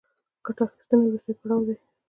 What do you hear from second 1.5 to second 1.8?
دی